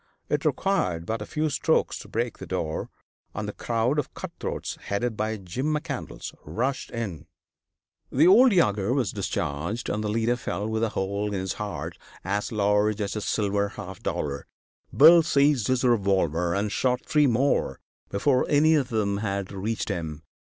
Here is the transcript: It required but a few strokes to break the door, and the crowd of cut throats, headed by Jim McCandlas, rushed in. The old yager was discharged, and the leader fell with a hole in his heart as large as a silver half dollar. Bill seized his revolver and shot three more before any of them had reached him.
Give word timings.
It 0.29 0.45
required 0.45 1.05
but 1.05 1.21
a 1.21 1.27
few 1.27 1.47
strokes 1.51 1.99
to 1.99 2.07
break 2.07 2.39
the 2.39 2.47
door, 2.47 2.89
and 3.35 3.47
the 3.47 3.53
crowd 3.53 3.99
of 3.99 4.15
cut 4.15 4.31
throats, 4.39 4.75
headed 4.85 5.15
by 5.15 5.37
Jim 5.37 5.67
McCandlas, 5.67 6.33
rushed 6.43 6.89
in. 6.89 7.27
The 8.11 8.25
old 8.25 8.51
yager 8.51 8.93
was 8.95 9.11
discharged, 9.11 9.89
and 9.91 10.03
the 10.03 10.09
leader 10.09 10.37
fell 10.37 10.67
with 10.67 10.81
a 10.83 10.89
hole 10.89 11.27
in 11.27 11.39
his 11.39 11.53
heart 11.53 11.99
as 12.23 12.51
large 12.51 12.99
as 12.99 13.15
a 13.15 13.21
silver 13.21 13.69
half 13.69 14.01
dollar. 14.01 14.47
Bill 14.91 15.21
seized 15.21 15.67
his 15.67 15.83
revolver 15.83 16.55
and 16.55 16.71
shot 16.71 17.05
three 17.05 17.27
more 17.27 17.79
before 18.09 18.49
any 18.49 18.73
of 18.73 18.89
them 18.89 19.17
had 19.17 19.51
reached 19.51 19.89
him. 19.89 20.23